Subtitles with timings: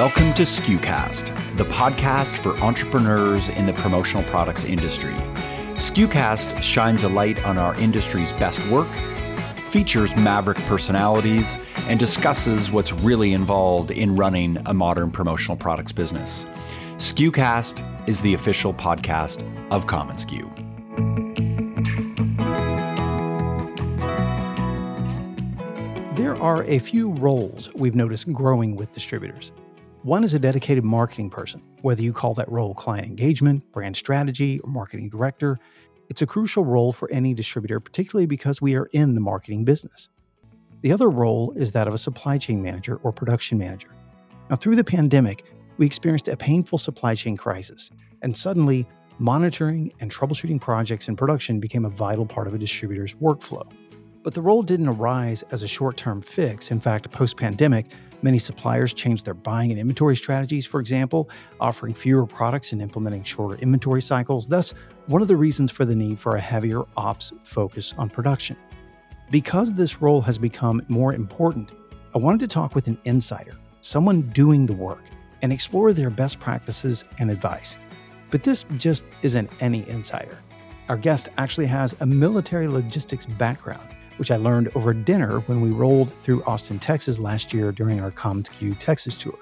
[0.00, 5.12] Welcome to SKUcast, the podcast for entrepreneurs in the promotional products industry.
[5.74, 8.88] SKUcast shines a light on our industry's best work,
[9.68, 16.46] features maverick personalities, and discusses what's really involved in running a modern promotional products business.
[16.96, 20.48] SKUcast is the official podcast of commonsku.
[26.16, 29.52] There are a few roles we've noticed growing with distributors.
[30.02, 34.58] One is a dedicated marketing person, whether you call that role client engagement, brand strategy,
[34.60, 35.58] or marketing director.
[36.08, 40.08] It's a crucial role for any distributor, particularly because we are in the marketing business.
[40.80, 43.94] The other role is that of a supply chain manager or production manager.
[44.48, 45.44] Now, through the pandemic,
[45.76, 47.90] we experienced a painful supply chain crisis,
[48.22, 48.86] and suddenly,
[49.18, 53.70] monitoring and troubleshooting projects in production became a vital part of a distributor's workflow.
[54.22, 56.70] But the role didn't arise as a short term fix.
[56.70, 57.86] In fact, post pandemic,
[58.22, 63.22] Many suppliers changed their buying and inventory strategies, for example, offering fewer products and implementing
[63.22, 64.46] shorter inventory cycles.
[64.46, 64.74] Thus,
[65.06, 68.56] one of the reasons for the need for a heavier ops focus on production.
[69.30, 71.72] Because this role has become more important,
[72.14, 75.04] I wanted to talk with an insider, someone doing the work,
[75.40, 77.78] and explore their best practices and advice.
[78.30, 80.36] But this just isn't any insider.
[80.90, 85.70] Our guest actually has a military logistics background which I learned over dinner when we
[85.70, 89.38] rolled through Austin, Texas last year during our commonsku Texas tour.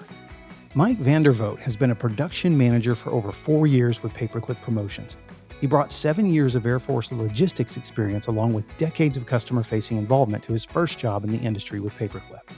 [0.73, 5.17] Mike Vandervoet has been a production manager for over four years with Paperclip Promotions.
[5.59, 9.97] He brought seven years of Air Force logistics experience along with decades of customer facing
[9.97, 12.49] involvement to his first job in the industry with Paperclip.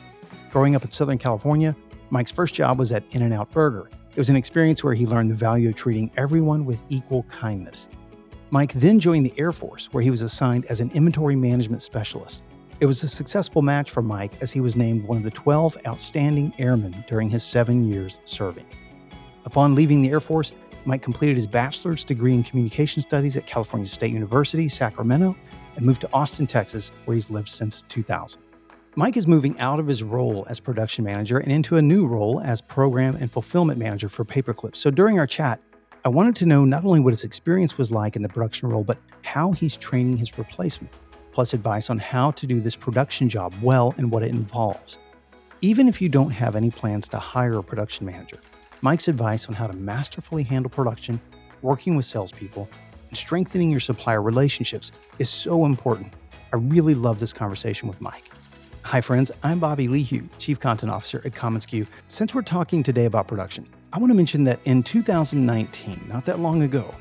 [0.51, 1.75] Growing up in Southern California,
[2.11, 3.89] Mike's first job was at In N Out Burger.
[4.11, 7.89] It was an experience where he learned the value of treating everyone with equal kindness.
[8.53, 12.43] Mike then joined the Air Force, where he was assigned as an inventory management specialist.
[12.81, 15.77] It was a successful match for Mike as he was named one of the 12
[15.87, 18.65] outstanding airmen during his seven years serving.
[19.45, 20.53] Upon leaving the Air Force,
[20.83, 25.33] Mike completed his bachelor's degree in communication studies at California State University, Sacramento,
[25.77, 28.41] and moved to Austin, Texas, where he's lived since 2000.
[28.97, 32.41] Mike is moving out of his role as production manager and into a new role
[32.41, 34.75] as program and fulfillment manager for Paperclip.
[34.75, 35.61] So during our chat,
[36.03, 38.83] I wanted to know not only what his experience was like in the production role,
[38.83, 40.91] but how he's training his replacement,
[41.31, 44.97] plus advice on how to do this production job well and what it involves.
[45.61, 48.37] Even if you don't have any plans to hire a production manager,
[48.81, 51.21] Mike's advice on how to masterfully handle production,
[51.61, 52.67] working with salespeople,
[53.09, 56.11] and strengthening your supplier relationships is so important.
[56.51, 58.27] I really love this conversation with Mike.
[58.81, 59.29] Hi, friends.
[59.43, 61.85] I'm Bobby Lehew, Chief Content Officer at commonsku.
[62.07, 66.39] Since we're talking today about production, I want to mention that in 2019, not that
[66.39, 66.95] long ago,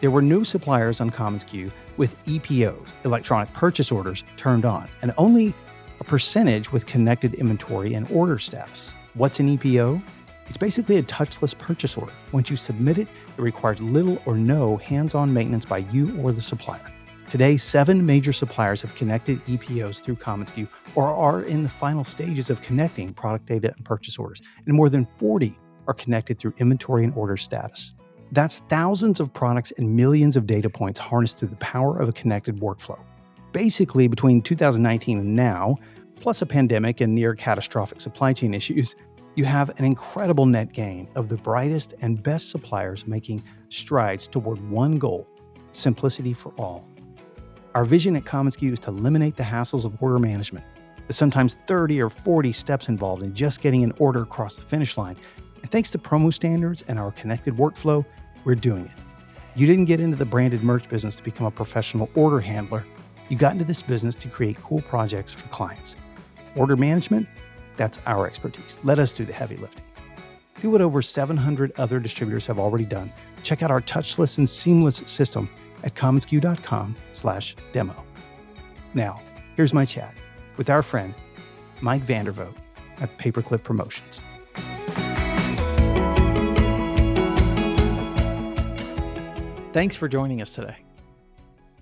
[0.00, 5.52] there were no suppliers on commonsku with EPOs, electronic purchase orders, turned on, and only
[5.98, 8.94] a percentage with connected inventory and order status.
[9.14, 10.00] What's an EPO?
[10.46, 12.12] It's basically a touchless purchase order.
[12.30, 16.30] Once you submit it, it requires little or no hands on maintenance by you or
[16.30, 16.92] the supplier.
[17.28, 22.50] Today, seven major suppliers have connected EPOs through commonsku or are in the final stages
[22.50, 27.04] of connecting product data and purchase orders, and more than 40 are connected through inventory
[27.04, 27.94] and order status.
[28.32, 32.12] That's thousands of products and millions of data points harnessed through the power of a
[32.12, 32.98] connected workflow.
[33.52, 35.76] Basically, between 2019 and now,
[36.20, 38.96] plus a pandemic and near catastrophic supply chain issues,
[39.36, 44.58] you have an incredible net gain of the brightest and best suppliers making strides toward
[44.70, 45.28] one goal
[45.72, 46.88] simplicity for all.
[47.74, 50.64] Our vision at commonsku is to eliminate the hassles of order management,
[51.06, 54.96] the sometimes 30 or 40 steps involved in just getting an order across the finish
[54.96, 55.16] line
[55.62, 58.04] and thanks to PromoStandards and our connected workflow,
[58.44, 58.92] we're doing it.
[59.54, 62.84] You didn't get into the branded merch business to become a professional order handler.
[63.28, 65.96] You got into this business to create cool projects for clients.
[66.54, 67.26] Order management,
[67.76, 68.78] that's our expertise.
[68.84, 69.84] Let us do the heavy lifting.
[70.60, 73.12] Do what over 700 other distributors have already done.
[73.42, 75.50] Check out our touchless and seamless system
[75.84, 78.04] at commonsku.com slash demo.
[78.94, 79.20] Now,
[79.56, 80.14] here's my chat
[80.56, 81.14] with our friend,
[81.80, 82.56] Mike Vandervoet
[83.00, 84.22] at Paperclip Promotions.
[89.76, 90.74] Thanks for joining us today.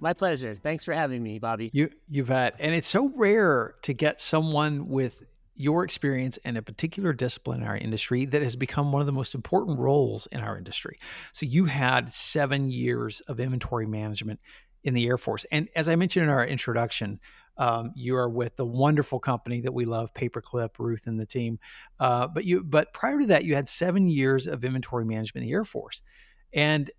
[0.01, 0.57] My pleasure.
[0.57, 1.71] Thanks for having me, Bobby.
[1.73, 2.57] You you bet.
[2.59, 5.23] And it's so rare to get someone with
[5.55, 9.13] your experience in a particular discipline in our industry that has become one of the
[9.13, 10.97] most important roles in our industry.
[11.31, 14.41] So you had 7 years of inventory management
[14.83, 15.47] in the Air Force.
[15.53, 17.21] And as I mentioned in our introduction,
[17.59, 21.61] um, you are with the wonderful company that we love, Paperclip, Ruth and the team.
[22.01, 25.49] Uh, but you, but prior to that, you had seven years of inventory management in
[25.49, 26.03] the Air Force,
[26.53, 26.91] and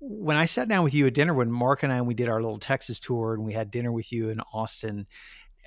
[0.00, 2.28] when I sat down with you at dinner, when Mark and I and we did
[2.28, 5.06] our little Texas tour and we had dinner with you in Austin,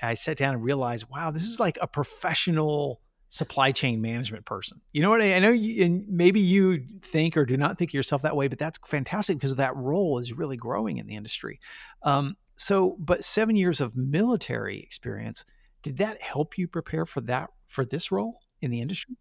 [0.02, 4.80] I sat down and realized, wow, this is like a professional supply chain management person.
[4.92, 7.92] You know what I, I know you, and maybe you think or do not think
[7.92, 11.16] of yourself that way, but that's fantastic because that role is really growing in the
[11.16, 11.60] industry.
[12.04, 15.46] Um, so, but seven years of military experience,
[15.82, 19.18] did that help you prepare for that for this role in the industry?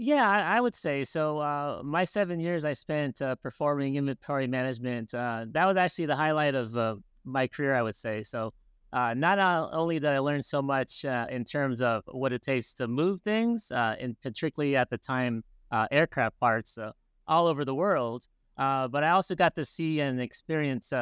[0.00, 1.38] Yeah, I, I would say so.
[1.38, 5.12] Uh, my seven years I spent uh, performing inventory management.
[5.12, 8.22] Uh, that was actually the highlight of uh, my career, I would say.
[8.22, 8.54] So,
[8.92, 9.40] uh, not
[9.72, 13.20] only did I learn so much uh, in terms of what it takes to move
[13.22, 15.42] things, and particularly at the time,
[15.90, 16.78] aircraft parts
[17.26, 18.24] all over the world,
[18.56, 20.92] but I also got to see and experience,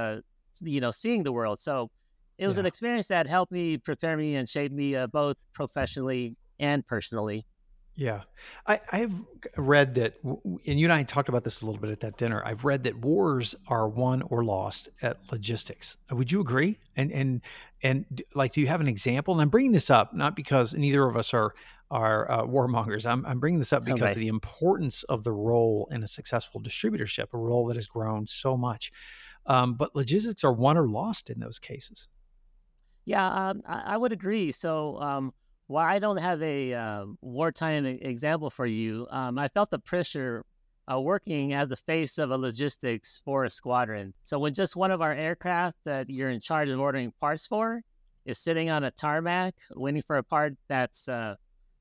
[0.61, 1.61] you know, seeing the world.
[1.61, 1.91] So,
[2.39, 2.61] it was yeah.
[2.61, 7.47] an experience that helped me prepare me and shape me both professionally and personally.
[7.99, 8.23] Yeah,
[8.67, 9.15] I, I've
[9.57, 12.43] read that, and you and I talked about this a little bit at that dinner.
[12.45, 15.97] I've read that wars are won or lost at logistics.
[16.11, 16.77] Would you agree?
[16.95, 17.41] And and
[17.83, 19.33] and like, do you have an example?
[19.33, 21.55] And I'm bringing this up not because neither of us are
[21.91, 23.11] are uh, warmongers.
[23.11, 24.13] I'm I'm bringing this up because okay.
[24.13, 28.27] of the importance of the role in a successful distributorship, a role that has grown
[28.27, 28.93] so much.
[29.47, 32.09] Um, but logistics are won or lost in those cases.
[33.07, 34.53] Yeah, um, I, I, would agree.
[34.53, 35.01] So.
[35.01, 35.33] Um,
[35.67, 40.45] while I don't have a uh, wartime example for you, um, I felt the pressure
[40.91, 44.15] uh, working as the face of a logistics for a squadron.
[44.23, 47.83] So when just one of our aircraft that you're in charge of ordering parts for
[48.25, 51.35] is sitting on a tarmac waiting for a part that's uh,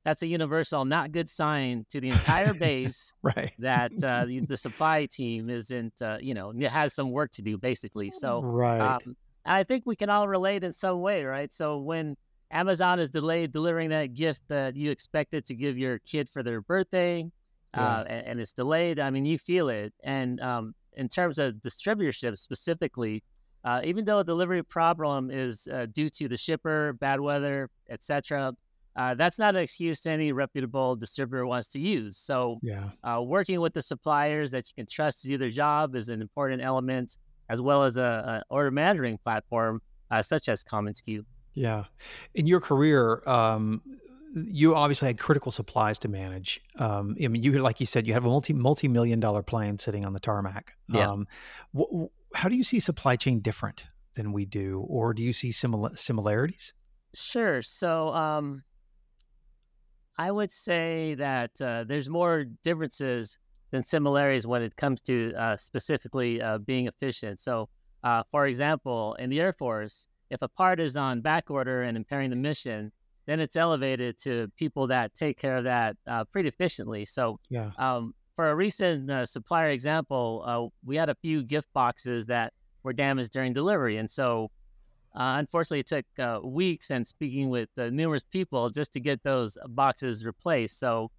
[0.04, 3.54] that's a universal not good sign to the entire base right.
[3.60, 7.58] that uh, the, the, supply team isn't uh, you know has some work to do
[7.58, 8.10] basically.
[8.12, 8.80] So right.
[8.80, 9.16] um,
[9.48, 11.54] i think we can all relate in some way right?
[11.54, 12.16] So when
[12.52, 16.62] Amazon is delayed delivering that gift that you expected to give your kid for their
[16.62, 17.30] birthday,
[17.74, 17.82] yeah.
[17.82, 19.00] uh, and, and, it's delayed.
[19.00, 19.94] I mean, you feel it.
[20.04, 23.24] And um, in terms of distributorship specifically,
[23.64, 28.54] uh, even though a delivery problem is uh, due to the shipper, bad weather, etc.,
[28.96, 32.16] uh, that's not an excuse any reputable distributor wants to use.
[32.16, 32.90] So, yeah.
[33.04, 36.22] Uh, working with the suppliers that you can trust to do their job is an
[36.22, 37.18] important element,
[37.50, 38.02] as well as a,
[38.50, 39.82] a order management platform
[40.12, 41.26] uh, such as commonsku.
[41.56, 41.86] Yeah.
[42.34, 43.82] In your career, um,
[44.36, 46.62] you obviously had critical supplies to manage.
[46.78, 49.80] Um, I mean, you like you said, you have a multi multi million dollar plane
[49.80, 50.74] sitting on the tarmac.
[50.90, 51.10] Yeah.
[51.10, 51.28] Um,
[51.76, 52.06] wh-
[52.36, 53.86] how do you see supply chain different
[54.16, 56.74] than we do, or do you see similar similarities?
[57.14, 57.62] Sure.
[57.62, 58.64] So, um,
[60.18, 63.38] I would say that uh, there's more differences
[63.72, 67.40] than similarities when it comes to uh, specifically uh, being efficient.
[67.40, 67.70] So,
[68.04, 71.98] uh, for example, in the Air Force, if a part is on back order and
[71.98, 72.92] impairing the mission,
[73.26, 77.06] then it's elevated to people that take care of that uh, pretty efficiently.
[77.06, 77.72] So, yeah.
[77.78, 82.52] Um, for a recent uh, supplier example, uh, we had a few gift boxes that
[82.84, 84.52] were damaged during delivery, and so
[85.16, 89.24] uh, unfortunately, it took uh, weeks and speaking with uh, numerous people just to get
[89.24, 90.78] those boxes replaced.
[90.78, 91.10] So,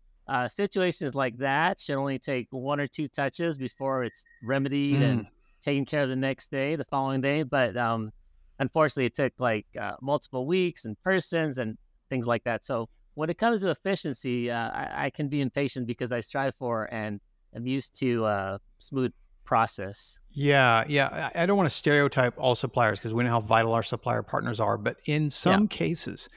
[0.49, 5.03] situations like that should only take one or two touches before it's remedied mm.
[5.03, 5.27] and
[5.63, 7.43] taken care of the next day, the following day.
[7.43, 8.13] But um,
[8.59, 11.77] unfortunately, it took like uh, multiple weeks and persons and
[12.09, 12.65] things like that.
[12.65, 16.55] So when it comes to efficiency, uh, I, I, can be impatient because I strive
[16.57, 17.21] for and
[17.55, 19.13] am used to uh, smooth
[19.45, 20.19] process.
[20.31, 21.31] Yeah, yeah.
[21.35, 24.61] I don't want to stereotype all suppliers because we know how vital our supplier partners
[24.61, 25.69] are, but in some yeah.
[25.69, 26.29] cases,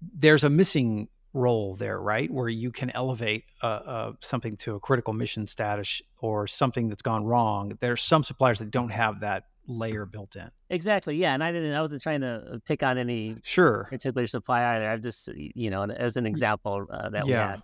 [0.00, 2.30] there's a missing role there, right?
[2.30, 7.02] Where you can elevate uh, uh, something to a critical mission status or something that's
[7.02, 7.76] gone wrong.
[7.80, 10.50] There's some suppliers that don't have that layer built in.
[10.70, 11.16] Exactly.
[11.16, 11.74] Yeah, and I didn't.
[11.74, 14.88] I wasn't trying to pick on any sure particular supply either.
[14.88, 17.46] I've just you know as an example uh, that yeah.
[17.46, 17.62] we had.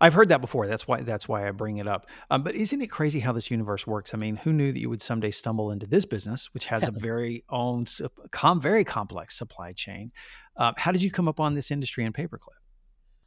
[0.00, 0.66] I've heard that before.
[0.66, 2.06] That's why that's why I bring it up.
[2.30, 4.14] Um, but isn't it crazy how this universe works?
[4.14, 6.92] I mean, who knew that you would someday stumble into this business, which has a
[6.96, 7.84] very own,
[8.30, 10.12] com- very complex supply chain?
[10.56, 12.56] Um, how did you come up on this industry in paperclip?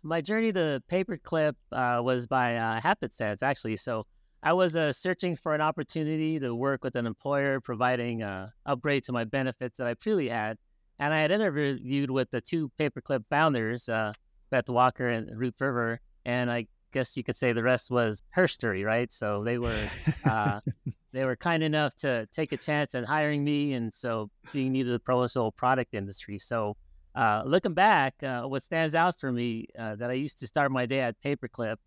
[0.02, 3.76] My journey to paperclip uh, was by uh, happenstance, actually.
[3.78, 4.06] So
[4.42, 9.04] I was uh, searching for an opportunity to work with an employer providing uh, upgrade
[9.06, 10.58] to my benefits that I previously had.
[10.98, 14.14] And I had interviewed with the two paperclip founders, uh,
[14.50, 16.00] Beth Walker and Ruth River.
[16.26, 19.12] And I guess you could say the rest was her story, right?
[19.12, 19.90] So they were
[20.26, 20.60] uh,
[21.12, 24.84] they were kind enough to take a chance at hiring me, and so being new
[24.84, 26.38] to the promotional product industry.
[26.38, 26.78] So
[27.16, 30.72] uh, looking back, uh, what stands out for me uh, that I used to start
[30.72, 31.78] my day at Paperclip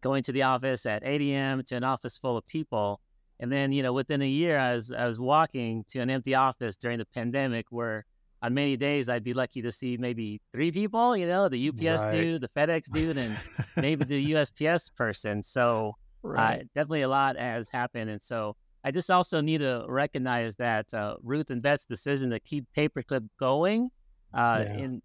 [0.00, 1.62] going to the office at 8 a.m.
[1.64, 3.00] to an office full of people.
[3.40, 6.34] And then, you know, within a year, I was, I was walking to an empty
[6.34, 8.04] office during the pandemic where
[8.42, 12.04] on many days I'd be lucky to see maybe three people, you know, the UPS
[12.04, 12.10] right.
[12.10, 13.36] dude, the FedEx dude, and
[13.76, 15.42] maybe the USPS person.
[15.42, 16.60] So uh, right.
[16.60, 18.10] uh, definitely a lot has happened.
[18.10, 22.40] And so I just also need to recognize that uh, Ruth and Beth's decision to
[22.40, 23.90] keep Paperclip going
[24.32, 24.76] uh, yeah.
[24.76, 25.02] in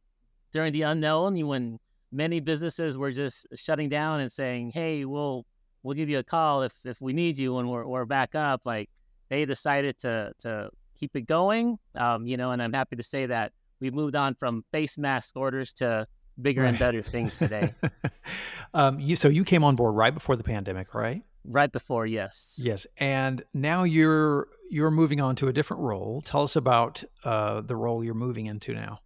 [0.51, 1.79] during the unknown you when
[2.11, 5.45] many businesses were just shutting down and saying, "Hey, we'll
[5.83, 8.61] we'll give you a call if if we need you when we're we're back up."
[8.65, 8.89] Like
[9.29, 12.51] they decided to to keep it going, um, you know.
[12.51, 16.07] And I'm happy to say that we've moved on from face mask orders to
[16.41, 16.69] bigger right.
[16.69, 17.71] and better things today.
[18.73, 21.23] um, you so you came on board right before the pandemic, right?
[21.43, 22.59] Right before, yes.
[22.61, 26.21] Yes, and now you're you're moving on to a different role.
[26.21, 28.99] Tell us about uh, the role you're moving into now.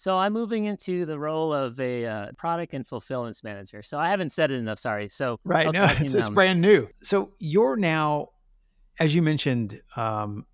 [0.00, 3.82] So I'm moving into the role of a uh, product and fulfillment manager.
[3.82, 4.78] So I haven't said it enough.
[4.78, 5.10] Sorry.
[5.10, 6.88] So right, no, it's, it's brand new.
[7.02, 8.28] So you're now,
[8.98, 10.46] as you mentioned, um,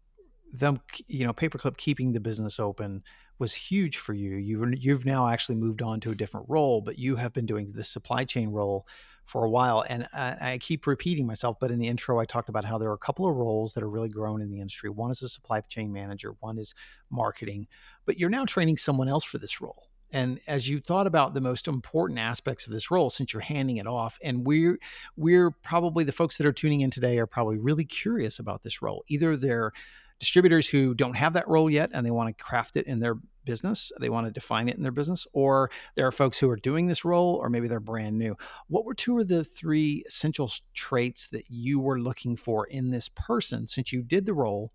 [0.52, 3.04] them, you know, Paperclip keeping the business open
[3.38, 4.34] was huge for you.
[4.34, 7.68] You you've now actually moved on to a different role, but you have been doing
[7.72, 8.84] the supply chain role
[9.26, 9.84] for a while.
[9.88, 12.88] And I, I, keep repeating myself, but in the intro, I talked about how there
[12.90, 14.88] are a couple of roles that are really grown in the industry.
[14.88, 16.74] One is a supply chain manager, one is
[17.10, 17.66] marketing,
[18.04, 19.88] but you're now training someone else for this role.
[20.12, 23.78] And as you thought about the most important aspects of this role, since you're handing
[23.78, 24.78] it off, and we're
[25.16, 28.80] we're probably the folks that are tuning in today are probably really curious about this
[28.80, 29.04] role.
[29.08, 29.72] Either they're
[30.18, 33.16] distributors who don't have that role yet and they want to craft it in their
[33.44, 36.56] business, they want to define it in their business, or there are folks who are
[36.56, 38.36] doing this role, or maybe they're brand new.
[38.68, 43.08] What were two of the three essential traits that you were looking for in this
[43.08, 44.72] person since you did the role,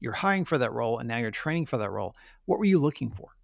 [0.00, 2.14] you're hiring for that role, and now you're training for that role?
[2.46, 3.36] What were you looking for?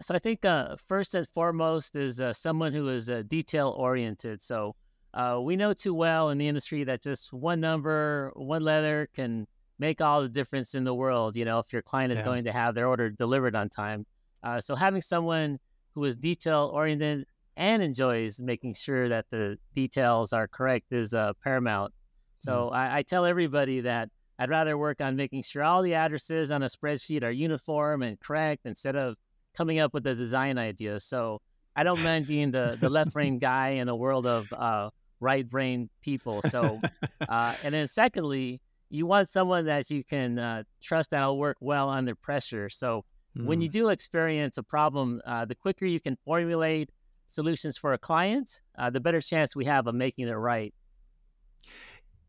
[0.00, 4.42] So I think uh, first and foremost is uh, someone who is uh, detail oriented.
[4.42, 4.74] So
[5.14, 9.46] uh, we know too well in the industry that just one number, one letter can
[9.78, 12.24] make all the difference in the world, you know, if your client is yeah.
[12.24, 14.06] going to have their order delivered on time.
[14.42, 15.58] Uh, so having someone
[15.94, 17.26] who is detail oriented
[17.56, 21.92] and enjoys making sure that the details are correct is uh, paramount.
[22.40, 22.76] So mm.
[22.76, 26.62] I, I, tell everybody that I'd rather work on making sure all the addresses on
[26.62, 29.16] a spreadsheet are uniform and correct instead of
[29.54, 30.98] coming up with a design idea.
[31.00, 31.40] So
[31.76, 34.90] I don't mind being the, the left brain guy in a world of uh,
[35.20, 36.42] right brain people.
[36.42, 36.80] So,
[37.28, 38.60] uh, and then secondly,
[38.94, 42.68] you want someone that you can uh, trust that will work well under pressure.
[42.70, 43.04] So
[43.36, 43.44] mm.
[43.44, 43.72] when you mm.
[43.72, 46.90] do experience a problem, uh, the quicker you can formulate
[47.28, 50.72] solutions for a client, uh, the better chance we have of making it right.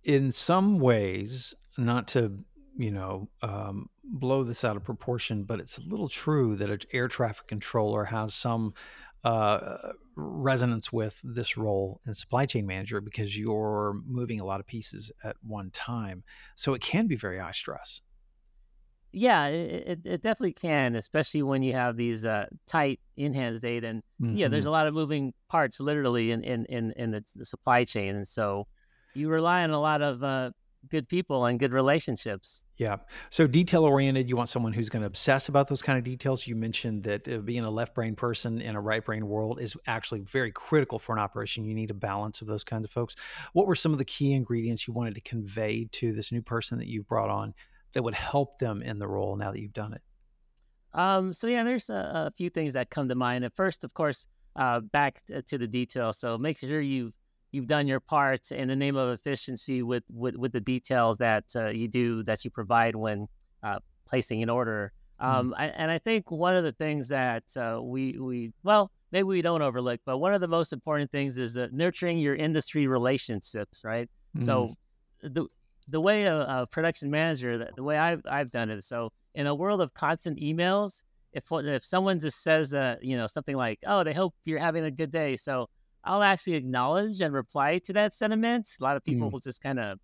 [0.04, 2.40] In some ways, not to
[2.78, 6.80] you know um, blow this out of proportion, but it's a little true that an
[6.92, 8.74] air traffic controller has some
[9.26, 9.78] uh,
[10.16, 15.12] resonance with this role in supply chain manager because you're moving a lot of pieces
[15.24, 16.24] at one time.
[16.54, 18.02] So it can be very high stress.
[19.12, 23.88] Yeah, it, it definitely can, especially when you have these uh, tight in-hands data.
[23.88, 24.36] And mm-hmm.
[24.36, 24.70] yeah, there's mm-hmm.
[24.70, 28.16] a lot of moving parts literally in, in, in, in the, the, supply chain.
[28.16, 28.68] And so
[29.16, 30.52] you rely on a lot of uh,
[30.90, 32.64] good people and good relationships.
[32.78, 32.98] Yeah.
[33.30, 36.46] So detail oriented, you want someone who's going to obsess about those kind of details.
[36.46, 39.76] You mentioned that uh, being a left brain person in a right brain world is
[39.88, 41.64] actually very critical for an operation.
[41.64, 43.16] You need a balance of those kinds of folks.
[43.54, 46.78] What were some of the key ingredients you wanted to convey to this new person
[46.80, 47.54] that you've brought on
[47.94, 50.02] that would help them in the role now that you've done it?
[50.94, 53.44] Um, so yeah, there's a, a, few things that come to mind.
[53.44, 56.14] At first, of course, uh, back to the detail.
[56.14, 57.14] So make sure you
[57.56, 61.46] you've done your part in the name of efficiency with with, with the details that
[61.56, 63.28] uh, you do that you provide when
[63.64, 64.92] uh, placing an order.
[65.22, 65.36] Mm-hmm.
[65.36, 68.92] Um, mm I, and I think one of the things that uh, we we well
[69.12, 72.86] maybe we don't overlook, but one of the most important things is nurturing your industry
[72.88, 74.10] relationships, right?
[74.38, 74.76] mm So
[75.24, 75.48] the
[75.88, 79.48] the way a, a production manager, the, the way I've I've done it, so in
[79.48, 83.80] a world of constant emails, if if someone just says uh, you know something like,
[83.86, 85.70] "Oh, they hope you're having a good day," so
[86.06, 88.70] I'll actually acknowledge and reply to that sentiment.
[88.80, 89.32] A lot of people mm.
[89.32, 90.00] will just kind of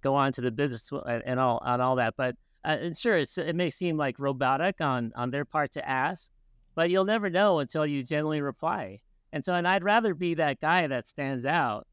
[0.00, 2.14] go on to the business and all on all that.
[2.16, 6.30] But uh, and sure, it may seem like robotic on on their part to ask,
[6.74, 9.00] but you'll never know until you genuinely reply.
[9.32, 11.86] And so, and I'd rather be that guy that stands out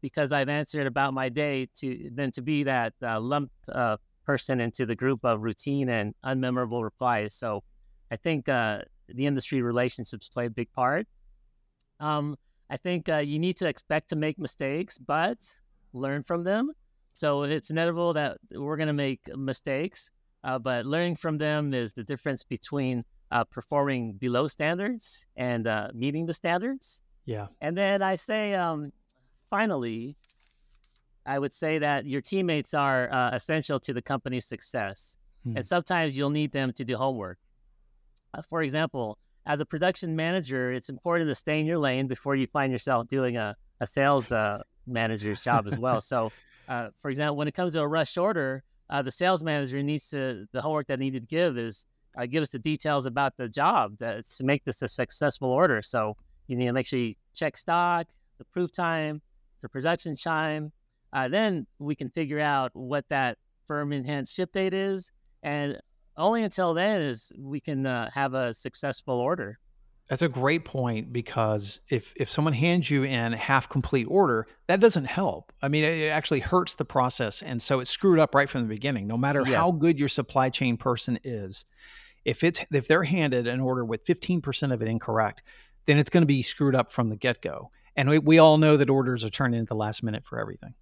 [0.00, 4.60] because I've answered about my day to than to be that uh, lumped uh, person
[4.60, 7.34] into the group of routine and unmemorable replies.
[7.34, 7.62] So,
[8.10, 11.06] I think uh, the industry relationships play a big part.
[12.00, 12.36] Um,
[12.70, 15.38] I think uh, you need to expect to make mistakes, but
[15.92, 16.72] learn from them.
[17.12, 20.10] So it's inevitable that we're going to make mistakes,
[20.44, 25.88] uh, but learning from them is the difference between uh, performing below standards and uh,
[25.94, 27.02] meeting the standards.
[27.24, 27.46] Yeah.
[27.60, 28.92] And then I say, um,
[29.50, 30.16] finally,
[31.24, 35.16] I would say that your teammates are uh, essential to the company's success.
[35.42, 35.56] Hmm.
[35.56, 37.38] And sometimes you'll need them to do homework.
[38.34, 42.34] Uh, for example, as a production manager, it's important to stay in your lane before
[42.34, 46.00] you find yourself doing a, a sales uh, manager's job as well.
[46.00, 46.32] So,
[46.68, 50.08] uh, for example, when it comes to a rush order, uh, the sales manager needs
[50.10, 51.86] to, the homework that they need to give is
[52.18, 55.82] uh, give us the details about the job to, to make this a successful order.
[55.82, 56.16] So
[56.48, 58.06] you need to make sure you check stock,
[58.38, 59.22] the proof time,
[59.62, 60.72] the production time.
[61.12, 65.12] Uh, then we can figure out what that firm in-hand ship date is,
[65.42, 65.78] and
[66.16, 69.58] only until then is we can uh, have a successful order.
[70.08, 74.46] That's a great point because if if someone hands you in a half complete order,
[74.68, 75.52] that doesn't help.
[75.60, 78.68] I mean, it actually hurts the process, and so it's screwed up right from the
[78.68, 79.08] beginning.
[79.08, 79.56] No matter yes.
[79.56, 81.64] how good your supply chain person is,
[82.24, 85.42] if it's if they're handed an order with fifteen percent of it incorrect,
[85.86, 87.70] then it's going to be screwed up from the get go.
[87.96, 90.38] And we, we all know that orders are turned in at the last minute for
[90.38, 90.74] everything.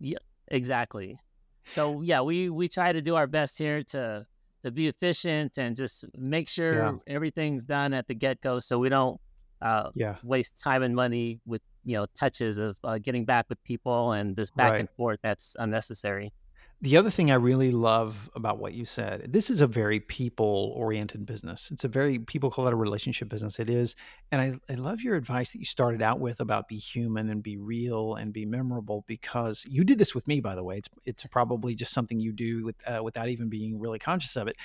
[0.00, 0.18] Yeah,
[0.48, 1.20] exactly.
[1.66, 4.26] So yeah, we we try to do our best here to
[4.64, 6.92] to be efficient and just make sure yeah.
[7.06, 9.20] everything's done at the get go, so we don't
[9.60, 10.16] uh, yeah.
[10.22, 14.36] waste time and money with you know touches of uh, getting back with people and
[14.36, 14.80] this back right.
[14.80, 16.32] and forth that's unnecessary.
[16.82, 20.74] The other thing I really love about what you said, this is a very people
[20.76, 21.70] oriented business.
[21.70, 23.60] It's a very, people call it a relationship business.
[23.60, 23.94] It is.
[24.32, 27.40] And I, I love your advice that you started out with about be human and
[27.40, 30.78] be real and be memorable because you did this with me, by the way.
[30.78, 34.48] It's, it's probably just something you do with, uh, without even being really conscious of
[34.48, 34.56] it.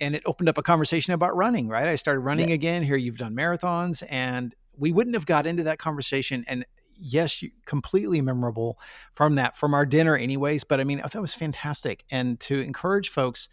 [0.00, 1.88] And it opened up a conversation about running, right?
[1.88, 2.54] I started running yeah.
[2.54, 2.84] again.
[2.84, 6.64] Here you've done marathons and we wouldn't have got into that conversation and
[6.98, 8.78] yes, completely memorable
[9.12, 10.64] from that, from our dinner, anyways.
[10.64, 12.04] But I mean, oh, thought it was fantastic.
[12.10, 13.48] And to encourage folks,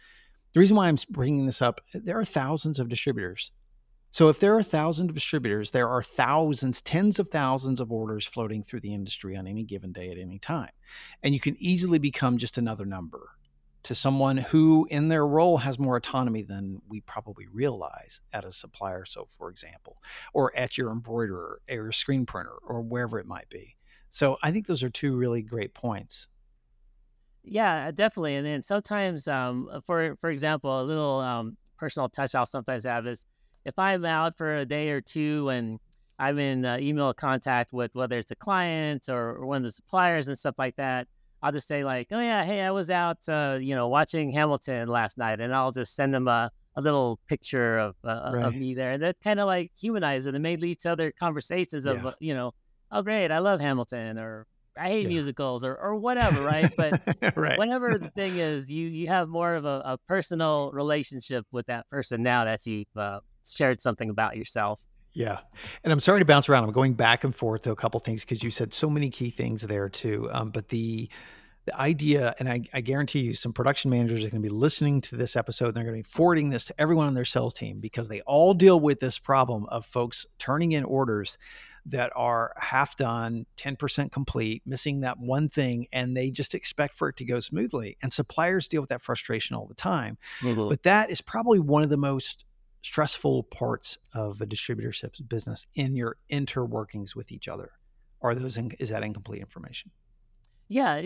[0.52, 3.52] the reason why I'm bringing this up, eh, there are thousands of distributors.
[4.10, 8.24] So if there are thousands of distributors, there are thousands, tens of thousands of orders
[8.24, 10.70] floating through the industry on any given day at any time.
[11.24, 13.30] And you can easily become just another number
[13.84, 18.50] to someone who in their role has more autonomy than we probably realize at a
[18.50, 23.26] supplier so for example or at your embroiderer or your screen printer or wherever it
[23.26, 23.76] might be.
[24.10, 26.26] So i think those are two really great points.
[27.42, 32.46] Yeah definitely and then sometimes um, for for example a little um, personal touch i'll
[32.46, 33.26] sometimes have is
[33.66, 35.78] if i'm out for a day or two and
[36.18, 39.72] i'm in uh, email contact with whether it's a client or, or one of the
[39.72, 41.06] suppliers and stuff like that
[41.44, 44.88] I'll just say like, oh yeah, hey, I was out, uh, you know, watching Hamilton
[44.88, 48.44] last night, and I'll just send them a, a little picture of uh, right.
[48.46, 50.34] of me there, and that kind of like humanized it.
[50.34, 52.12] It may lead to other conversations of, yeah.
[52.18, 52.52] you know,
[52.90, 55.08] oh great, I love Hamilton, or I hate yeah.
[55.08, 56.72] musicals, or or whatever, right?
[56.74, 57.02] But
[57.36, 57.58] right.
[57.58, 61.86] whatever the thing is, you you have more of a, a personal relationship with that
[61.90, 64.80] person now that you've uh, shared something about yourself.
[65.12, 65.38] Yeah.
[65.84, 66.64] And I'm sorry to bounce around.
[66.64, 69.30] I'm going back and forth to a couple things because you said so many key
[69.30, 70.28] things there too.
[70.32, 71.08] Um, but the
[71.64, 75.00] the idea, and I, I, guarantee you, some production managers are going to be listening
[75.02, 75.68] to this episode.
[75.68, 78.20] And they're going to be forwarding this to everyone on their sales team because they
[78.22, 81.38] all deal with this problem of folks turning in orders
[81.86, 87.08] that are half done, 10% complete, missing that one thing, and they just expect for
[87.10, 87.96] it to go smoothly.
[88.02, 90.16] And suppliers deal with that frustration all the time.
[90.40, 90.68] Mm-hmm.
[90.68, 92.46] But that is probably one of the most
[92.82, 97.72] stressful parts of a distributorship business in your interworkings with each other.
[98.20, 99.90] Are those in, is that incomplete information?
[100.68, 101.00] Yeah,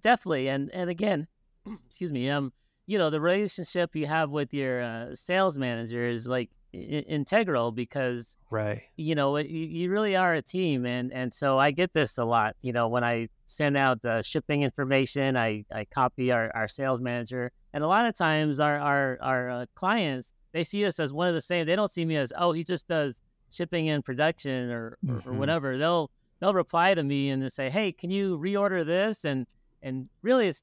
[0.00, 0.48] definitely.
[0.48, 1.26] And and again,
[1.86, 2.30] excuse me.
[2.30, 2.52] Um,
[2.86, 7.72] you know, the relationship you have with your uh, sales manager is like I- integral
[7.72, 8.82] because right.
[8.96, 12.24] You know, you, you really are a team, and and so I get this a
[12.24, 12.56] lot.
[12.62, 17.00] You know, when I send out the shipping information, I I copy our, our sales
[17.00, 21.12] manager, and a lot of times our our our uh, clients they see us as
[21.12, 21.66] one of the same.
[21.66, 23.20] They don't see me as oh he just does
[23.50, 25.28] shipping and production or mm-hmm.
[25.28, 25.76] or whatever.
[25.78, 26.10] They'll
[26.42, 29.46] they'll reply to me and say, "Hey, can you reorder this?" and
[29.80, 30.62] and really, it's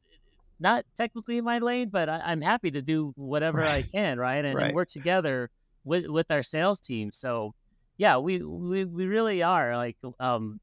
[0.60, 3.86] not technically my lane, but I, am happy to do whatever right.
[3.86, 4.44] I can, right?
[4.44, 4.68] And, right.
[4.68, 5.50] and, work together
[5.86, 7.12] with with our sales team.
[7.14, 7.56] So,
[7.98, 10.60] yeah, we we, we really are like um,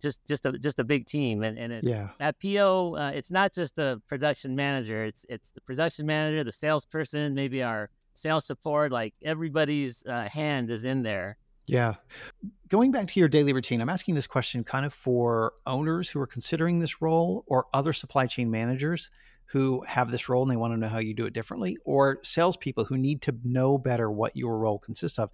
[0.00, 3.32] just just a just a big team, and and it, yeah, that PO, uh, it's
[3.32, 5.04] not just the production manager.
[5.04, 8.92] It's it's the production manager, the salesperson, maybe our sales support.
[8.92, 11.36] Like everybody's uh, hand is in there
[11.68, 11.94] yeah.
[12.68, 16.20] Going back to your daily routine, I'm asking this question kind of for owners who
[16.20, 19.10] are considering this role or other supply chain managers
[19.46, 22.18] who have this role and they want to know how you do it differently, or
[22.22, 25.30] salespeople who need to know better what your role consists of.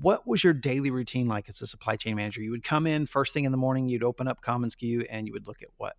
[0.00, 2.40] What was your daily routine like as a supply chain manager?
[2.40, 5.34] You would come in first thing in the morning, you'd open up commonsku, and you
[5.34, 5.96] would look at what?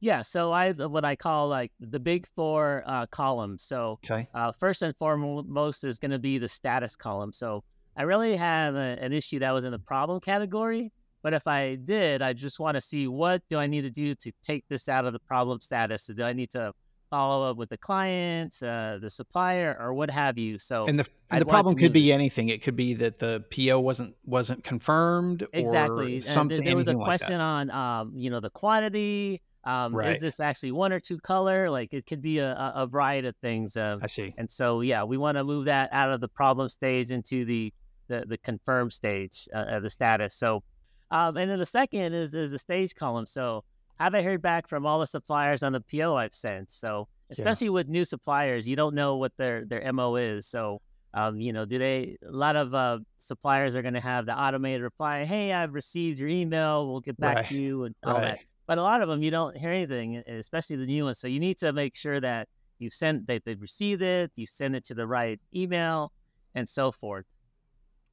[0.00, 3.62] Yeah, so I have what I call like the big four uh, columns.
[3.62, 4.28] So okay.
[4.34, 7.32] uh, first and foremost is going to be the status column.
[7.32, 7.62] So
[7.96, 10.92] I really have a, an issue that was in the problem category.
[11.22, 14.14] But if I did, I just want to see what do I need to do
[14.16, 16.04] to take this out of the problem status.
[16.04, 16.72] So do I need to
[17.10, 20.58] follow up with the client, uh, the supplier, or what have you?
[20.58, 22.48] So and the, and the problem could be anything.
[22.48, 25.46] It could be that the PO wasn't wasn't confirmed.
[25.52, 26.18] Exactly.
[26.18, 26.64] something.
[26.64, 30.16] there was a question like on um, you know the quantity Um, Right.
[30.16, 31.70] Is this actually one or two color?
[31.70, 33.76] Like it could be a, a variety of things.
[33.76, 34.34] Uh, I see.
[34.36, 37.72] and so, yeah, we want to move that out of the problem stage into the
[38.12, 40.34] the, the confirm stage, uh, uh, the status.
[40.34, 40.62] So,
[41.10, 43.26] um, and then the second is is the stage column.
[43.26, 43.64] So,
[43.98, 46.70] have I heard back from all the suppliers on the PO I've sent?
[46.70, 50.46] So, especially with new suppliers, you don't know what their their mo is.
[50.46, 50.80] So,
[51.14, 52.16] um, you know, do they?
[52.26, 56.18] A lot of uh, suppliers are going to have the automated reply, "Hey, I've received
[56.18, 56.88] your email.
[56.88, 57.46] We'll get back Right.
[57.46, 58.40] to you," and all that.
[58.66, 61.18] But a lot of them, you don't hear anything, especially the new ones.
[61.18, 62.48] So you need to make sure that
[62.78, 66.12] you've sent that they've received it, you send it to the right email,
[66.54, 67.26] and so forth.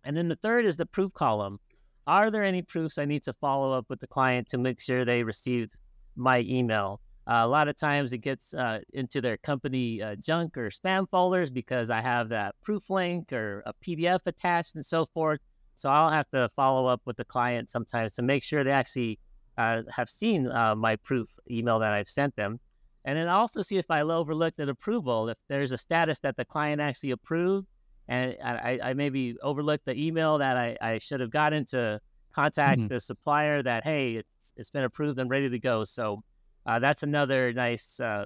[0.03, 1.59] And then the third is the proof column.
[2.07, 5.05] Are there any proofs I need to follow up with the client to make sure
[5.05, 5.75] they received
[6.15, 7.01] my email?
[7.27, 11.07] Uh, a lot of times it gets uh, into their company uh, junk or spam
[11.07, 15.39] folders because I have that proof link or a PDF attached and so forth.
[15.75, 19.19] So I'll have to follow up with the client sometimes to make sure they actually
[19.59, 22.59] uh, have seen uh, my proof email that I've sent them.
[23.05, 26.35] And then I'll also see if I overlooked an approval, if there's a status that
[26.35, 27.67] the client actually approved,
[28.09, 32.01] and I, I maybe overlooked the email that I, I should have gotten to
[32.33, 32.89] contact Mhm.
[32.89, 35.83] the supplier that, hey, it's, it's been approved and ready to go.
[35.83, 36.23] So
[36.65, 38.25] uh, that's another nice uh,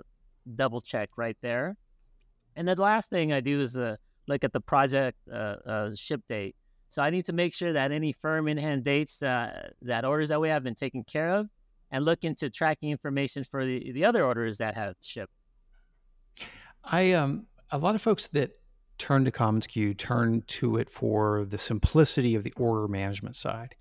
[0.56, 1.76] double check right there.
[2.56, 6.22] And the last thing I do is uh, look at the project uh, uh, ship
[6.30, 6.56] date.
[6.90, 10.30] So I need to make sure that any firm in hand dates uh, that orders
[10.30, 11.50] that we have been taken care of
[11.92, 15.34] and look into tracking information for the, the other orders that have shipped.
[16.84, 18.52] I um a lot of folks that
[19.04, 23.76] turn to commonsku turn to it for the simplicity of the order management side.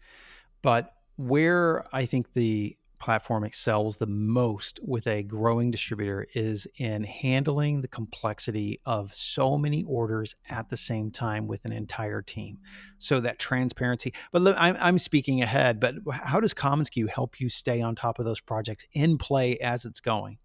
[0.63, 7.05] But where I think the platform excels the most with a growing distributor is in
[7.05, 12.59] handling the complexity of so many orders at the same time with an entire team.
[12.99, 14.13] So that transparency.
[14.33, 18.19] But look, I'm, I'm speaking ahead, but how does commonsku help you stay on top
[18.19, 20.39] of those projects in play as it's going?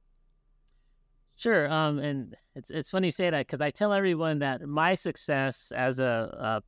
[1.37, 1.71] Sure.
[1.71, 5.71] Um, and it's it's funny you say that because I tell everyone that my success
[5.75, 6.63] as a, a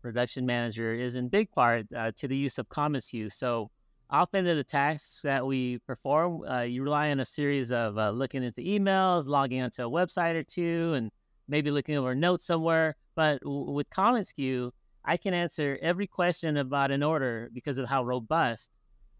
[0.00, 3.30] production manager is in big part uh, to the use of commonsku.
[3.30, 3.70] So
[4.08, 8.10] often in the tasks that we perform, uh, you rely on a series of uh,
[8.10, 11.10] looking into emails, logging onto a website or two, and
[11.46, 12.96] maybe looking over notes somewhere.
[13.14, 14.70] But w- with commonsku,
[15.04, 18.70] I can answer every question about an order because of how robust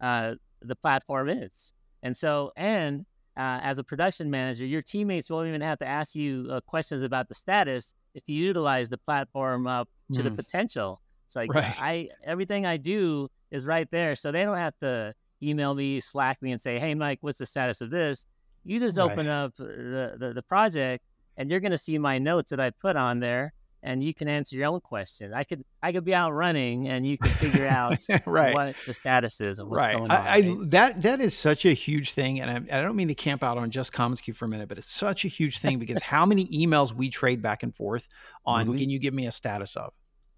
[0.01, 1.73] uh, the platform is.
[2.01, 3.05] And so, and
[3.39, 7.03] uh, as a production manager, your teammates won't even have to ask you uh, questions
[7.03, 10.35] about the status if you utilize the platform uh, to the Mm.
[10.35, 11.01] potential.
[11.27, 11.75] It's like Right.
[11.81, 16.41] I everything I do is right there, so they don't have to email me, Slack
[16.41, 18.25] me, and say, "Hey, Mike, what's the status of this?"
[18.65, 21.03] You just open up the, the the project,
[21.37, 24.27] and you're going to see my notes that I put on there, and you can
[24.27, 25.33] answer your own question.
[25.33, 28.53] I could I could be out running, and you can figure out right.
[28.53, 29.97] what the status is and what's right.
[29.97, 30.17] going on.
[30.17, 33.15] I, I that that is such a huge thing, and I, I don't mean to
[33.15, 36.01] camp out on just commonsku for a minute, but it's such a huge thing because
[36.03, 38.07] how many emails we trade back and forth
[38.45, 38.67] on?
[38.67, 38.77] Mhm.
[38.77, 39.93] Can you give me a status of?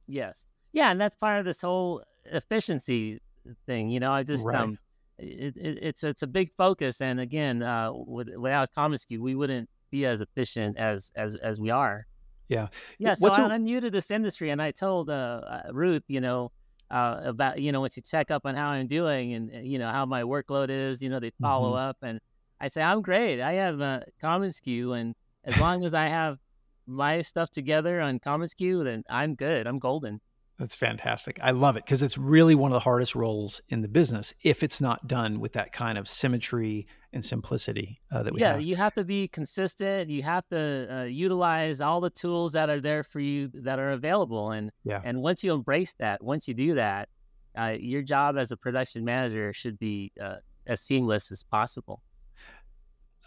[0.08, 0.46] Yes.
[0.74, 3.20] Yeah, and that's part of this whole efficiency
[3.66, 3.90] thing.
[3.90, 4.58] You know, I just Right.
[4.58, 4.78] um,
[5.18, 9.70] it, it, it's it's a big focus, and again, uh, with, without commonsku, we wouldn't
[9.92, 12.08] be as efficient as as as we are.
[12.52, 12.68] Yeah.
[13.00, 13.14] Yeah.
[13.16, 16.04] So What's a- I, I'm new to this industry, and I told uh, uh, Ruth,
[16.08, 16.52] you know.
[16.92, 19.80] Uh, about you know when she check up on how I'm doing and uh, you
[19.80, 21.88] know how my workload is you know they follow Mhm.
[21.90, 22.20] up and
[22.60, 26.38] I say I'm great I have uh, commonsku and as long as I have
[26.86, 30.20] my stuff together on commonsku then I'm good I'm golden
[30.60, 31.40] That's fantastic.
[31.42, 34.62] I love it because it's really one of the hardest roles in the business if
[34.62, 38.62] it's not done with that kind of symmetry and simplicity uh, that we yeah, have.
[38.62, 40.10] you have to be consistent.
[40.10, 43.92] You have to uh, utilize all the tools that are there for you that are
[43.92, 45.02] available, and Yeah.
[45.04, 47.10] and once you embrace that, once you do that,
[47.58, 52.02] uh, your job as a production manager should be uh, as seamless as possible.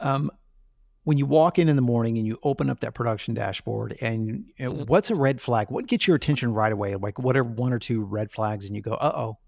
[0.00, 0.30] Um,
[1.04, 4.26] when you walk in in the morning and you open up that production dashboard, and
[4.56, 4.86] you know, Mhm.
[4.88, 5.70] what's a red flag?
[5.70, 6.96] What gets your attention right away?
[6.96, 9.38] Like, what are one or two red flags, and you go, "Uh oh."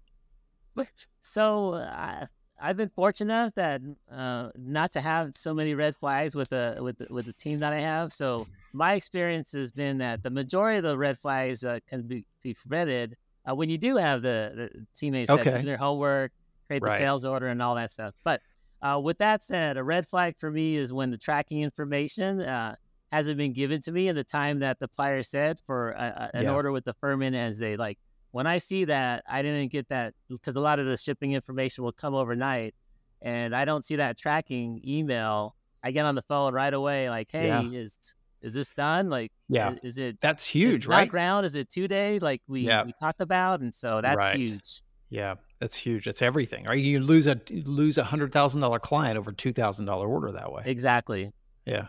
[1.21, 2.27] So I,
[2.59, 6.77] I've been fortunate enough that uh, not to have so many red flags with the
[6.79, 8.11] with the, with the team that I have.
[8.11, 12.25] So my experience has been that the majority of the red flags uh, can be,
[12.43, 13.15] be prevented
[13.49, 16.31] uh, when you do have the, the teammates that do their homework,
[16.67, 16.97] create the Right.
[16.97, 18.13] sales order, and all that stuff.
[18.23, 18.41] But
[18.81, 22.75] uh, with that said, a red flag for me is when the tracking information uh,
[23.11, 26.37] hasn't been given to me in the time that the supplier said for a, a-
[26.37, 26.51] an Yeah.
[26.53, 27.97] order with the firm in as they like
[28.37, 31.83] when I see that, I didn't get that because a lot of the shipping information
[31.83, 32.75] will come overnight,
[33.19, 35.55] and I don't see that tracking email.
[35.83, 37.63] I get on the phone right away, like, "Hey, Yeah.
[37.81, 37.97] is
[38.43, 39.09] is this done?
[39.09, 39.71] Like, Yeah.
[39.71, 41.09] is, is it That's is huge, it right?
[41.09, 41.47] ground?
[41.47, 42.19] Is it two day?
[42.19, 42.83] Like we Yeah.
[42.85, 44.37] we talked about?" And so that's Right.
[44.37, 44.83] huge.
[45.09, 46.05] Yeah, that's huge.
[46.05, 46.77] That's everything, right?
[46.77, 50.51] You lose a lose a hundred thousand dollar client over two thousand dollar order that
[50.51, 50.61] way.
[50.67, 51.31] Exactly.
[51.65, 51.87] Yeah.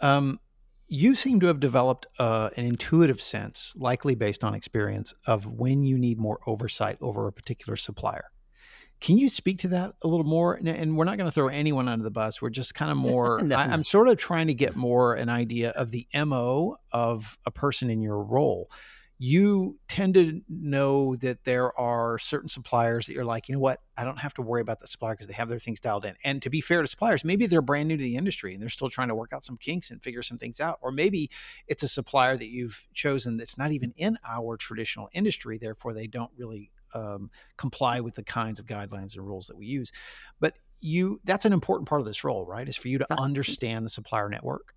[0.00, 0.40] Um,
[0.86, 5.82] you seem to have developed uh, an intuitive sense, likely based on experience, of when
[5.82, 8.26] you need more oversight over a particular supplier.
[9.00, 10.54] Can you speak to that a little more?
[10.54, 12.40] And we're not going to throw anyone under the bus.
[12.40, 13.56] We're just kind of more, no.
[13.56, 17.50] I, am sort of trying to get more an idea of the MO of a
[17.50, 18.70] person in your role
[19.18, 23.80] you tend to know that there are certain suppliers that you're like, you know what,
[23.96, 26.14] I don't have to worry about the supplier because they have their things dialed in.
[26.24, 28.68] And to be fair to suppliers, maybe they're brand new to the industry and they're
[28.68, 30.78] still trying to work out some kinks and figure some things out.
[30.82, 31.30] Or maybe
[31.68, 36.08] it's a supplier that you've chosen that's not even in our traditional industry, therefore they
[36.08, 39.92] don't really um, comply with the kinds of guidelines and rules that we use.
[40.40, 42.68] But you, that's an important part of this role, right?
[42.68, 44.73] Is for you to understand the supplier network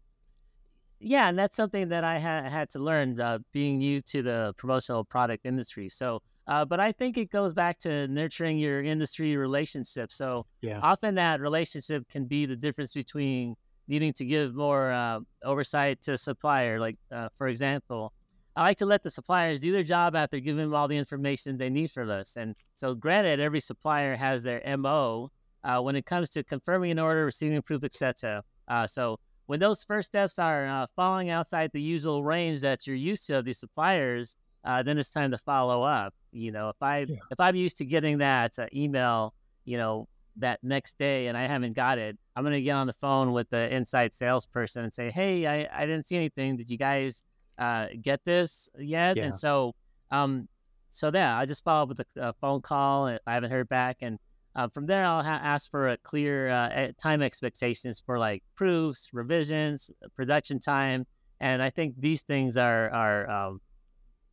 [1.00, 4.54] yeah, and that's something that I ha- had to learn uh, being new to the
[4.58, 5.90] promotional product industry.
[5.90, 10.12] So, uh, but I think it goes back to nurturing your industry relationship.
[10.12, 10.80] So, yeah.
[10.82, 13.56] often that relationship can be the difference between
[13.88, 16.80] needing to give more uh, oversight to a supplier.
[16.80, 18.14] Like, uh, for example,
[18.56, 21.58] I like to let the suppliers do their job after giving them all the information
[21.58, 22.38] they need for us.
[22.38, 25.30] And so, granted, every supplier has their MO
[25.64, 28.42] uh, when it comes to confirming an order, receiving proof, etc.
[28.68, 32.96] Uh, so when those first steps are uh, falling outside the usual range that you're
[32.96, 36.14] used to of these suppliers, uh, then it's time to follow up.
[36.32, 37.16] You know, if I yeah.
[37.32, 39.34] if I'm used to getting that uh, email,
[39.66, 42.94] you know, that next day and I haven't got it, I'm gonna get on the
[42.94, 46.58] phone with the inside salesperson and say, "Hey, I, I didn't see anything.
[46.58, 47.24] Did you guys
[47.58, 49.26] uh, get this yet?" Yeah.
[49.26, 49.74] And so,
[50.12, 50.50] um,
[50.92, 53.08] so yeah, I just follow up with a, a phone call.
[53.08, 54.20] I haven't heard back, and
[54.58, 59.12] uh, from there, I'll ha- ask for a clear uh, time expectations for like proofs,
[59.14, 61.06] revisions, production time,
[61.40, 63.62] and I think these things are are um,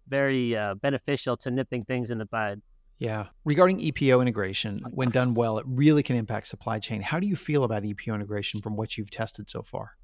[0.09, 2.63] very uh, beneficial to nipping things in the bud.
[2.99, 3.27] Yeah.
[3.45, 7.03] Regarding EPO integration, when done well, it really can impact supply chain.
[7.03, 9.97] How do you feel about EPO integration from what you've tested so far?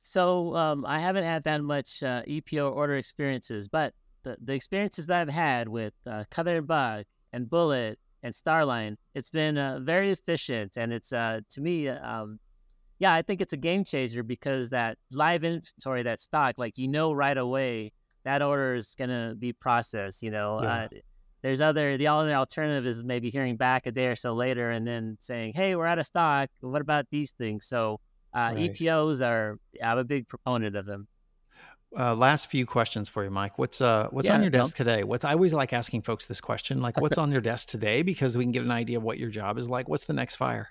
[0.00, 5.08] So um, I haven't had that much uh, EPO order experiences, but the, the experiences
[5.08, 9.80] that I've had with uh, Cutter and Buck and Bullet and Starline, it's been uh,
[9.82, 12.38] very efficient, and it's uh, to me, um,
[12.98, 16.88] yeah, I think it's a game changer because that live inventory, that stock, like you
[16.88, 17.92] know right away
[18.24, 20.22] that order is gonna be processed.
[20.22, 20.84] You know, yeah.
[20.84, 20.88] uh,
[21.42, 24.86] there's other the other alternative is maybe hearing back a day or so later and
[24.86, 26.50] then saying, hey, we're out of stock.
[26.60, 27.66] What about these things?
[27.66, 28.00] So
[28.34, 28.70] uh, right.
[28.70, 31.08] EPOs are I'm a big proponent of them.
[31.98, 33.58] Uh, last few questions for you, Mike.
[33.58, 35.02] What's uh what's yeah, on your desk today?
[35.02, 38.38] What's I always like asking folks this question, like what's on your desk today, because
[38.38, 39.88] we can get an idea of what your job is like.
[39.88, 40.68] What's the next fire?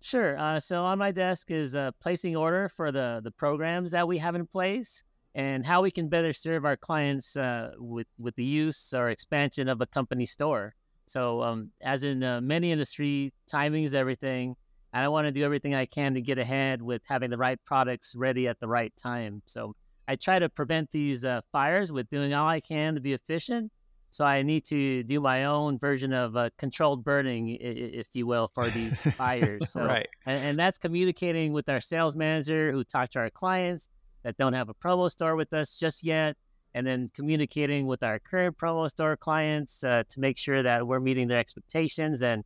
[0.00, 0.38] Sure.
[0.38, 4.18] Uh, so on my desk is uh, placing order for the the programs that we
[4.18, 5.02] have in place
[5.34, 9.68] and how we can better serve our clients uh, with with the use or expansion
[9.68, 10.74] of a company store.
[11.06, 14.54] So um, as in uh, many industry, timing is everything,
[14.92, 17.58] and I want to do everything I can to get ahead with having the right
[17.64, 19.42] products ready at the right time.
[19.46, 19.74] So
[20.08, 23.72] I try to prevent these uh, fires with doing all I can to be efficient.
[24.10, 28.50] So I need to do my own version of uh, controlled burning, if you will,
[28.54, 29.70] for these fires.
[29.70, 30.08] So, right.
[30.24, 33.90] And, and, that's communicating with our sales manager who talk to our clients
[34.22, 36.36] that don't have a promo store with us just yet,
[36.72, 41.00] and then communicating with our current promo store clients uh, to make sure that we're
[41.00, 42.22] meeting their expectations.
[42.22, 42.42] And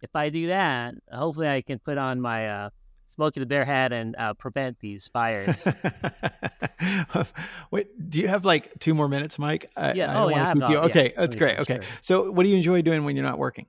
[0.00, 2.70] if I do that, hopefully I can put on my
[3.18, 5.66] uh, the Bear hat and uh, prevent these fires.
[7.70, 9.70] Wait, do you have like two more minutes, Mike?
[9.76, 10.12] I, yeah.
[10.12, 10.54] I oh, yeah.
[10.54, 10.78] you.
[10.78, 11.12] Okay, yeah.
[11.16, 11.58] that's great.
[11.58, 11.76] Okay.
[11.76, 11.84] Sure.
[12.00, 13.66] So, what do you enjoy doing when you're not working?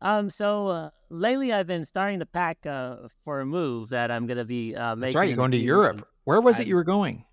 [0.00, 0.30] Um.
[0.30, 4.38] So uh, lately, I've been starting to pack uh, for a move that I'm going
[4.38, 5.00] to be uh, making.
[5.00, 5.28] That's right.
[5.28, 6.06] You're going to Europe.
[6.24, 7.24] Where was I, it you were going?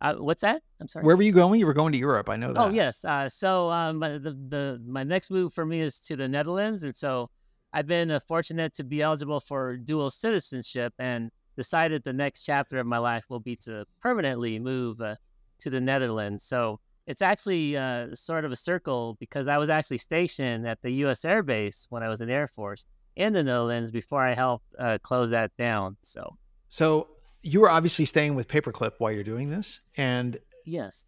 [0.00, 0.62] Uh, what's that?
[0.80, 1.04] I'm sorry.
[1.04, 1.58] Where were you going?
[1.58, 2.28] You were going to Europe.
[2.28, 2.66] I know oh, that.
[2.66, 3.04] Oh yes.
[3.04, 6.94] Uh, so um, the the my next move for me is to the Netherlands, and
[6.94, 7.30] so
[7.72, 12.78] I've been uh, fortunate to be eligible for dual citizenship and decided the next chapter
[12.78, 15.16] of my life will be to permanently move uh,
[15.58, 16.44] to the Netherlands.
[16.44, 20.90] So it's actually uh, sort of a circle because I was actually stationed at the
[21.04, 21.24] U.S.
[21.24, 24.66] Air Base when I was in the Air Force in the Netherlands before I helped
[24.78, 25.96] uh, close that down.
[26.02, 26.36] So,
[26.68, 27.08] so
[27.42, 31.04] you were obviously staying with Paperclip while you're doing this, and yes,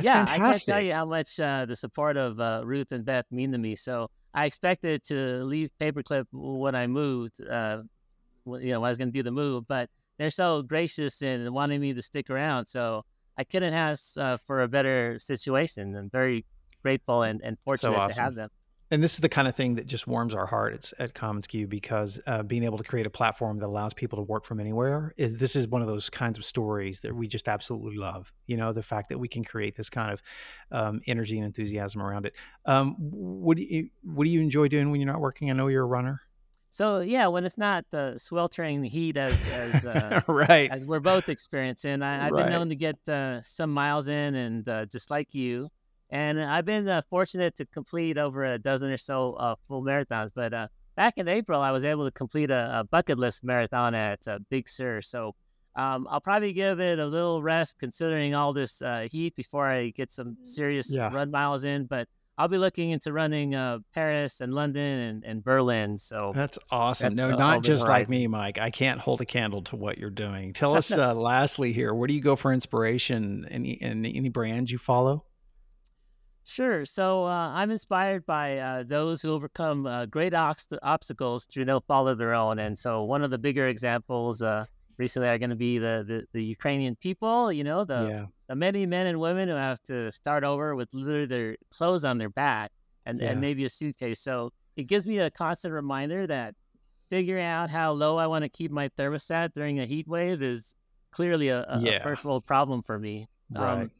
[0.00, 0.42] yeah, fantastic.
[0.42, 3.52] I can't tell you how much uh, the support of uh, Ruth and Beth mean
[3.52, 3.76] to me.
[3.76, 7.78] So I expected to leave Paperclip when I moved, uh,
[8.44, 11.50] you know, when I was going to do the move, but they're so gracious and
[11.54, 12.66] wanting me to stick around.
[12.66, 13.04] So
[13.38, 15.96] I couldn't ask uh, for a better situation.
[15.96, 16.44] I'm very
[16.82, 18.14] grateful and, and fortunate so awesome.
[18.14, 18.50] to have them.
[18.90, 21.68] And this is the kind of thing that just warms our heart it's at commonsku
[21.68, 25.12] because uh, being able to create a platform that allows people to work from anywhere
[25.16, 28.56] is this is one of those kinds of stories that we just absolutely love you
[28.56, 30.22] know the fact that we can create this kind of
[30.70, 32.34] um, energy and enthusiasm around it.
[32.64, 35.50] Um, what do you what do you enjoy doing when you're not working?
[35.50, 36.20] I know you're a runner.
[36.70, 40.70] So yeah, when it's not the sweltering heat as as uh, right.
[40.70, 42.44] as we're both experiencing, I, have right.
[42.44, 45.70] been known to get uh, some miles in, and uh, just like you,
[46.10, 50.30] and I've been uh, fortunate to complete over a dozen or so uh, full marathons.
[50.34, 53.94] But uh, back in April, I was able to complete a, a bucket list marathon
[53.94, 55.02] at uh, Big Sur.
[55.02, 55.34] So
[55.74, 59.90] um, I'll probably give it a little rest considering all this uh, heat before I
[59.90, 61.12] get some serious yeah.
[61.12, 61.86] run miles in.
[61.86, 65.98] But I'll be looking into running uh, Paris and London and, and Berlin.
[65.98, 67.14] So that's awesome.
[67.14, 68.58] That's no, not just like me, Mike.
[68.58, 70.52] I can't hold a candle to what you're doing.
[70.52, 73.46] Tell us, uh, lastly, here, where do you go for inspiration?
[73.50, 75.24] Any any, any brands you follow?
[76.48, 76.84] Sure.
[76.84, 82.06] So uh, I'm inspired by uh, those who overcome uh, great obstacles through no fault
[82.06, 82.60] of their own.
[82.60, 84.64] And so one of the bigger examples uh,
[84.96, 87.50] recently are going to be the, the, the Ukrainian people.
[87.50, 88.26] You know, the yeah.
[88.46, 92.16] the many men and women who have to start over with literally their clothes on
[92.16, 92.70] their back
[93.06, 93.30] and, yeah.
[93.30, 94.20] and maybe a suitcase.
[94.20, 96.54] So it gives me a constant reminder that
[97.10, 100.76] figuring out how low I want to keep my thermostat during a heat wave is
[101.10, 101.92] clearly a, a, yeah.
[101.94, 103.26] a first world problem for me.
[103.50, 103.82] Right.
[103.82, 103.90] Um,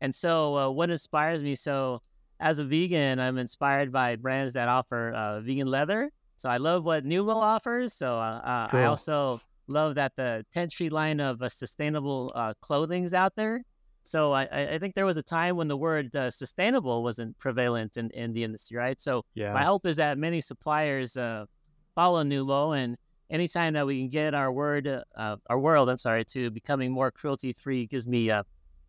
[0.00, 1.54] and so, uh, what inspires me?
[1.54, 2.02] So,
[2.40, 6.10] as a vegan, I'm inspired by brands that offer uh, vegan leather.
[6.36, 7.92] So, I love what Nulo offers.
[7.92, 8.80] So, uh, uh cool.
[8.80, 13.36] I also love that the 10th Street line of uh, sustainable uh, clothing is out
[13.36, 13.62] there.
[14.04, 18.10] So, I, I, think there was a time when the word sustainable wasn't prevalent in,
[18.10, 18.98] in the industry, right?
[18.98, 19.52] So, yeah.
[19.52, 22.96] my hope is that many suppliers follow Nulo and
[23.28, 27.52] anytime that we can get our word, our world, I'm sorry, to becoming more cruelty
[27.52, 28.32] free gives me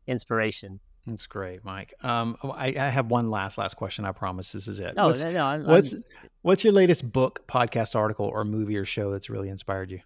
[0.08, 0.80] inspiration.
[1.08, 1.94] That's great, Mike.
[2.04, 4.06] Um, oh, I, I, have one last last question.
[4.06, 4.96] I promise this is it.
[4.96, 6.04] No, what's, no, I'm, what's I'm...
[6.44, 10.02] what's your latest book, podcast, article, or movie or show that's really inspired you?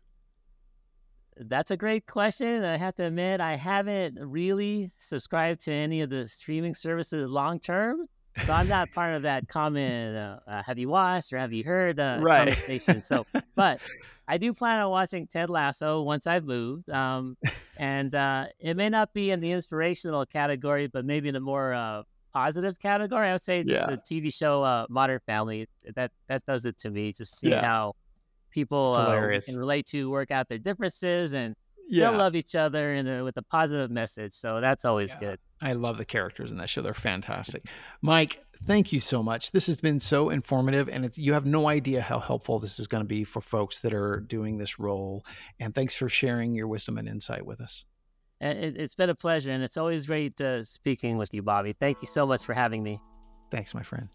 [1.38, 2.63] That's a great question.
[2.63, 7.60] I have to admit, I haven't really subscribed to any of the streaming services long
[7.60, 8.08] term,
[8.45, 10.15] so I'm not part of that common.
[10.15, 12.47] Uh, uh, have you watched or have you heard uh, right.
[12.47, 13.03] conversation?
[13.03, 13.81] So, but
[14.27, 16.89] I do plan on watching Ted Lasso once I've moved.
[16.89, 17.38] Um,
[17.77, 21.73] and uh, it may not be in the inspirational category, but maybe in a more
[21.73, 23.29] uh, positive category.
[23.29, 23.88] I would say yeah.
[23.88, 25.67] the TV show uh, Modern Family.
[25.95, 27.13] That that does it to me.
[27.13, 27.63] Just see yeah.
[27.63, 27.93] how
[28.51, 31.55] people uh, can relate to, work out their differences, and
[31.88, 32.07] yeah.
[32.07, 34.33] still love each other and with a positive message.
[34.33, 35.29] So that's always yeah.
[35.29, 35.39] good.
[35.61, 36.81] I love the characters in that show.
[36.81, 37.65] They're fantastic.
[38.01, 39.51] Mike, thank you so much.
[39.51, 43.04] This has been so informative, and you have no idea how helpful this is going
[43.04, 45.23] to be for folks that are doing this role.
[45.60, 47.86] And thanks for sharing your wisdom and insight with us.
[48.41, 51.73] It, has been a pleasure, and it's always great uh, speaking with you, Bobby.
[51.73, 52.99] Thank you so much for having me.
[53.49, 54.10] Thanks, my friend.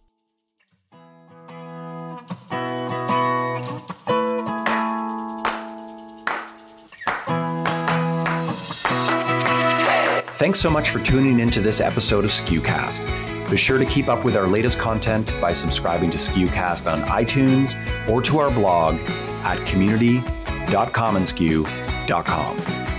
[10.37, 13.30] Thanks so much for tuning into this episode of SKUcast.
[13.51, 17.75] Be sure to keep up with our latest content by subscribing to SKUcast on iTunes
[18.09, 18.95] or to our blog
[19.43, 22.57] at community.commonsku.com.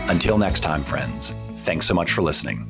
[0.10, 2.68] Until next time, friends, thanks so much for listening.